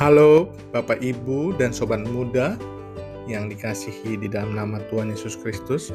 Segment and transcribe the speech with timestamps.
[0.00, 2.56] Halo Bapak Ibu dan Sobat Muda
[3.28, 5.92] yang dikasihi di dalam nama Tuhan Yesus Kristus.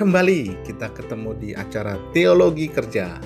[0.00, 3.20] Kembali kita ketemu di acara Teologi Kerja.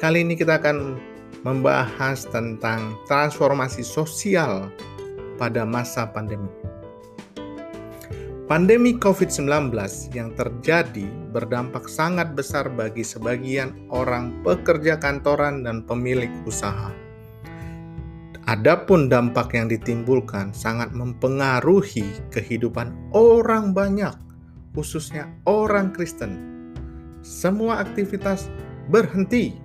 [0.00, 0.96] Kali ini kita akan
[1.44, 4.72] membahas tentang transformasi sosial
[5.36, 6.48] pada masa pandemi.
[8.48, 9.68] Pandemi COVID-19
[10.16, 17.03] yang terjadi berdampak sangat besar bagi sebagian orang pekerja kantoran dan pemilik usaha
[18.44, 24.12] Adapun dampak yang ditimbulkan sangat mempengaruhi kehidupan orang banyak,
[24.76, 26.52] khususnya orang Kristen.
[27.24, 28.52] Semua aktivitas
[28.92, 29.56] berhenti,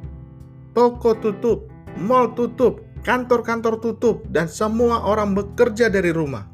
[0.71, 1.67] toko tutup,
[1.99, 6.47] mal tutup, kantor-kantor tutup, dan semua orang bekerja dari rumah.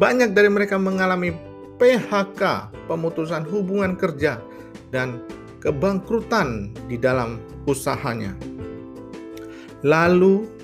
[0.00, 1.36] Banyak dari mereka mengalami
[1.76, 4.40] PHK, pemutusan hubungan kerja,
[4.88, 5.20] dan
[5.60, 7.36] kebangkrutan di dalam
[7.68, 8.32] usahanya.
[9.84, 10.57] Lalu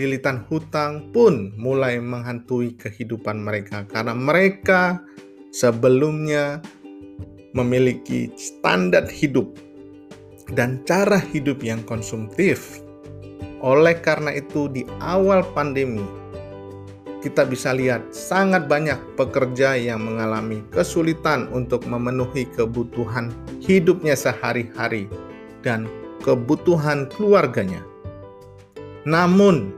[0.00, 5.04] lilitan hutang pun mulai menghantui kehidupan mereka karena mereka
[5.52, 6.64] sebelumnya
[7.52, 9.52] memiliki standar hidup
[10.56, 12.80] dan cara hidup yang konsumtif.
[13.60, 16.00] Oleh karena itu, di awal pandemi,
[17.20, 23.28] kita bisa lihat sangat banyak pekerja yang mengalami kesulitan untuk memenuhi kebutuhan
[23.60, 25.04] hidupnya sehari-hari
[25.60, 25.84] dan
[26.24, 27.84] kebutuhan keluarganya.
[29.04, 29.76] Namun,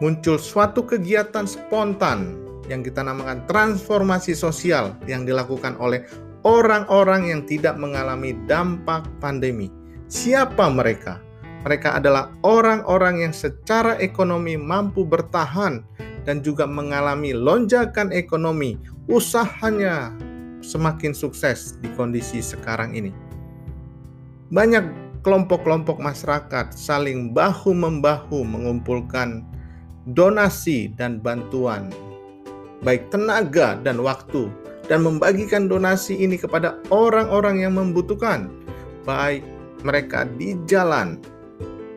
[0.00, 2.36] muncul suatu kegiatan spontan
[2.68, 6.04] yang kita namakan transformasi sosial yang dilakukan oleh
[6.42, 9.70] orang-orang yang tidak mengalami dampak pandemi.
[10.06, 11.22] Siapa mereka?
[11.66, 15.82] Mereka adalah orang-orang yang secara ekonomi mampu bertahan
[16.22, 18.78] dan juga mengalami lonjakan ekonomi.
[19.10, 20.14] Usahanya
[20.62, 23.10] semakin sukses di kondisi sekarang ini.
[24.54, 29.42] Banyak kelompok-kelompok masyarakat saling bahu-membahu mengumpulkan
[30.14, 31.90] donasi dan bantuan,
[32.86, 34.46] baik tenaga dan waktu,
[34.86, 38.46] dan membagikan donasi ini kepada orang-orang yang membutuhkan,
[39.02, 39.42] baik
[39.82, 41.18] mereka di jalan,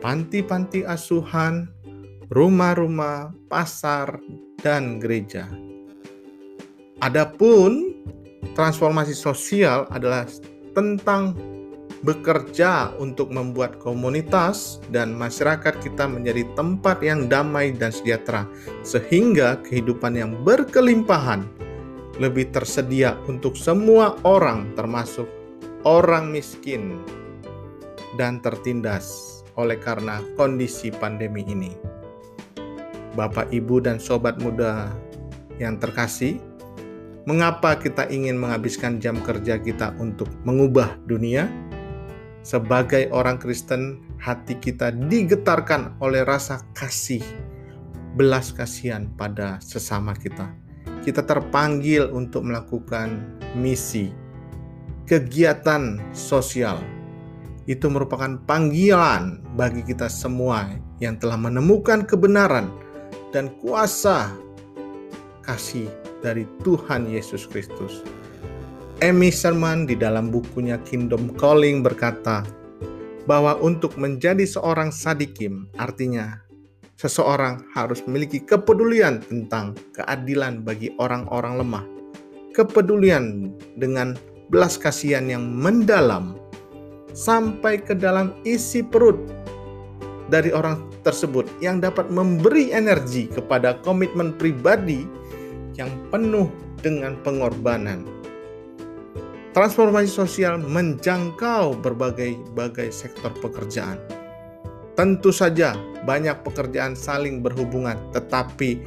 [0.02, 1.70] panti-panti asuhan,
[2.34, 4.18] rumah-rumah, pasar,
[4.62, 5.46] dan gereja.
[7.00, 7.96] Adapun
[8.52, 10.28] transformasi sosial adalah
[10.76, 11.32] tentang
[12.00, 18.48] bekerja untuk membuat komunitas dan masyarakat kita menjadi tempat yang damai dan sejahtera,
[18.80, 21.44] sehingga kehidupan yang berkelimpahan
[22.16, 25.28] lebih tersedia untuk semua orang, termasuk
[25.84, 27.00] orang miskin
[28.16, 31.72] dan tertindas oleh karena kondisi pandemi ini.
[33.16, 34.88] Bapak, ibu, dan sobat muda
[35.58, 36.38] yang terkasih,
[37.28, 41.50] mengapa kita ingin menghabiskan jam kerja kita untuk mengubah dunia?
[42.40, 47.20] Sebagai orang Kristen, hati kita digetarkan oleh rasa kasih,
[48.16, 50.48] belas kasihan pada sesama kita.
[51.04, 53.20] Kita terpanggil untuk melakukan
[53.56, 54.08] misi,
[55.04, 56.80] kegiatan sosial.
[57.68, 60.64] Itu merupakan panggilan bagi kita semua
[60.98, 62.72] yang telah menemukan kebenaran
[63.36, 64.32] dan kuasa
[65.44, 65.92] kasih
[66.24, 68.00] dari Tuhan Yesus Kristus.
[69.00, 72.44] Amy Sherman di dalam bukunya Kingdom Calling berkata
[73.24, 76.36] bahwa untuk menjadi seorang sadikim artinya
[77.00, 81.84] seseorang harus memiliki kepedulian tentang keadilan bagi orang-orang lemah,
[82.52, 84.20] kepedulian dengan
[84.52, 86.36] belas kasihan yang mendalam
[87.16, 89.16] sampai ke dalam isi perut
[90.28, 90.76] dari orang
[91.08, 95.08] tersebut yang dapat memberi energi kepada komitmen pribadi
[95.80, 96.52] yang penuh
[96.84, 98.04] dengan pengorbanan
[99.50, 103.98] Transformasi sosial menjangkau berbagai-bagai sektor pekerjaan.
[104.94, 105.74] Tentu saja
[106.06, 108.78] banyak pekerjaan saling berhubungan, tetapi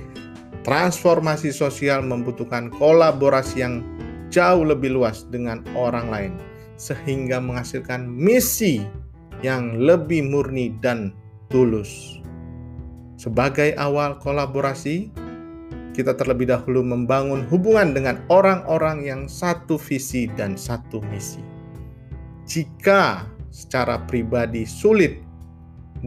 [0.64, 3.84] transformasi sosial membutuhkan kolaborasi yang
[4.32, 6.34] jauh lebih luas dengan orang lain
[6.80, 8.88] sehingga menghasilkan misi
[9.44, 11.12] yang lebih murni dan
[11.52, 12.24] tulus.
[13.20, 15.12] Sebagai awal kolaborasi,
[15.94, 21.40] kita terlebih dahulu membangun hubungan dengan orang-orang yang satu visi dan satu misi.
[22.50, 25.22] Jika secara pribadi sulit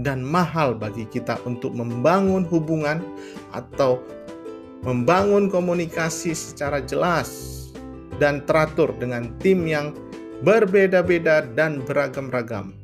[0.03, 3.01] dan mahal bagi kita untuk membangun hubungan
[3.55, 4.03] atau
[4.85, 7.55] membangun komunikasi secara jelas
[8.19, 9.95] dan teratur dengan tim yang
[10.45, 12.77] berbeda-beda dan beragam-ragam,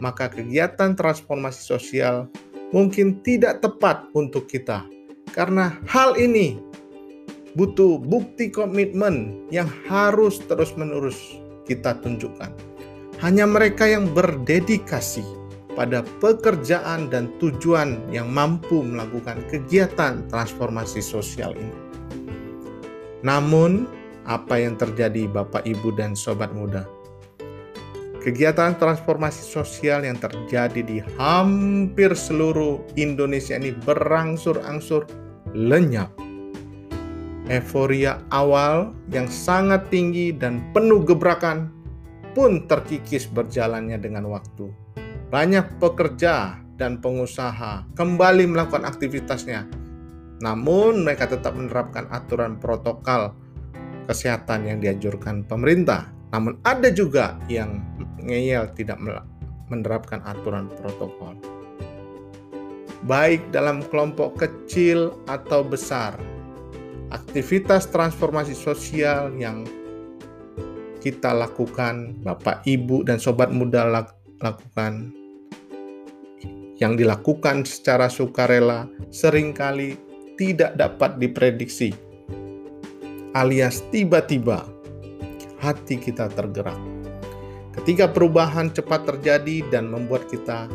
[0.00, 2.30] maka kegiatan transformasi sosial
[2.72, 4.91] mungkin tidak tepat untuk kita
[5.32, 6.60] karena hal ini
[7.56, 11.16] butuh bukti komitmen yang harus terus-menerus
[11.68, 12.52] kita tunjukkan.
[13.20, 15.22] Hanya mereka yang berdedikasi
[15.72, 21.76] pada pekerjaan dan tujuan yang mampu melakukan kegiatan transformasi sosial ini.
[23.22, 23.86] Namun,
[24.26, 26.84] apa yang terjadi, Bapak, Ibu, dan sobat muda?
[28.22, 35.21] Kegiatan transformasi sosial yang terjadi di hampir seluruh Indonesia ini berangsur-angsur
[35.52, 36.12] lenyap.
[37.48, 41.68] Euforia awal yang sangat tinggi dan penuh gebrakan
[42.32, 44.72] pun terkikis berjalannya dengan waktu.
[45.28, 49.68] Banyak pekerja dan pengusaha kembali melakukan aktivitasnya,
[50.40, 53.36] namun mereka tetap menerapkan aturan protokol
[54.08, 56.08] kesehatan yang dianjurkan pemerintah.
[56.32, 57.84] Namun ada juga yang
[58.22, 58.96] ngeyel tidak
[59.68, 61.61] menerapkan aturan protokol.
[63.02, 66.14] Baik dalam kelompok kecil atau besar,
[67.10, 69.66] aktivitas transformasi sosial yang
[71.02, 74.06] kita lakukan, Bapak, Ibu, dan sobat muda
[74.38, 75.10] lakukan,
[76.78, 79.98] yang dilakukan secara sukarela sering kali
[80.38, 81.90] tidak dapat diprediksi,
[83.34, 84.62] alias tiba-tiba
[85.58, 86.78] hati kita tergerak.
[87.74, 90.70] Ketika perubahan cepat terjadi dan membuat kita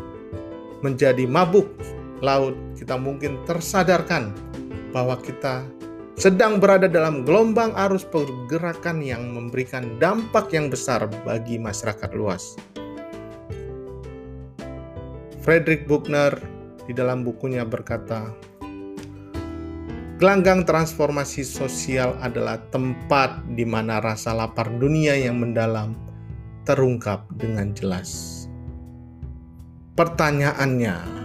[0.84, 1.72] menjadi mabuk
[2.20, 4.34] laut, kita mungkin tersadarkan
[4.90, 5.62] bahwa kita
[6.18, 12.58] sedang berada dalam gelombang arus pergerakan yang memberikan dampak yang besar bagi masyarakat luas.
[15.46, 16.34] Frederick Buchner
[16.84, 18.34] di dalam bukunya berkata,
[20.18, 25.94] Gelanggang transformasi sosial adalah tempat di mana rasa lapar dunia yang mendalam
[26.66, 28.34] terungkap dengan jelas.
[29.94, 31.17] Pertanyaannya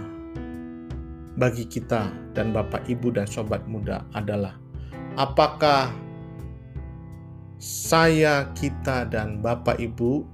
[1.38, 4.53] bagi kita dan Bapak Ibu dan sobat muda adalah
[5.18, 5.94] apakah
[7.63, 10.27] saya, kita dan Bapak Ibu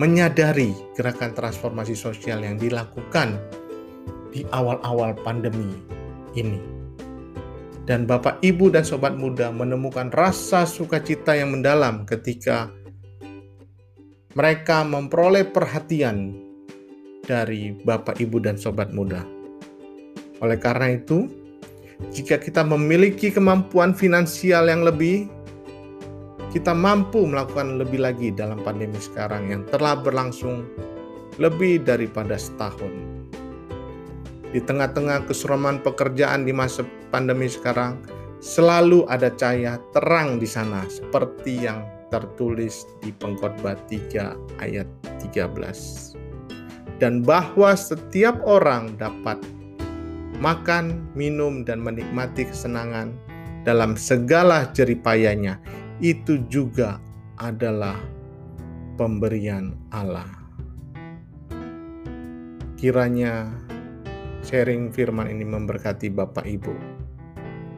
[0.00, 3.36] menyadari gerakan transformasi sosial yang dilakukan
[4.32, 5.76] di awal-awal pandemi
[6.32, 6.56] ini.
[7.84, 12.72] Dan Bapak, Ibu, dan Sobat Muda menemukan rasa sukacita yang mendalam ketika
[14.34, 16.32] mereka memperoleh perhatian
[17.28, 19.35] dari Bapak, Ibu, dan sobat muda.
[20.44, 21.28] Oleh karena itu,
[22.12, 25.28] jika kita memiliki kemampuan finansial yang lebih,
[26.52, 30.64] kita mampu melakukan lebih lagi dalam pandemi sekarang yang telah berlangsung
[31.40, 32.92] lebih daripada setahun.
[34.52, 38.00] Di tengah-tengah kesuraman pekerjaan di masa pandemi sekarang,
[38.40, 44.88] selalu ada cahaya terang di sana, seperti yang tertulis di Pengkhotbah 3 ayat
[45.20, 46.16] 13.
[46.96, 49.36] Dan bahwa setiap orang dapat
[50.40, 53.14] makan, minum, dan menikmati kesenangan
[53.66, 55.58] dalam segala jeripayanya,
[55.98, 57.00] itu juga
[57.40, 57.96] adalah
[58.96, 60.28] pemberian Allah.
[62.76, 63.48] Kiranya
[64.44, 66.74] sharing firman ini memberkati Bapak Ibu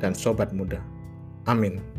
[0.03, 0.83] dan sobat muda.
[1.47, 1.98] Amin.